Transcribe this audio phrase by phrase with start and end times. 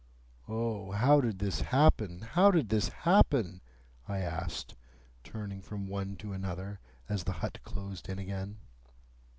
[0.47, 3.61] "O, how did this happen, how did this happen?"
[4.07, 4.73] I asked,
[5.23, 8.57] turning from one to another as the hut closed in again.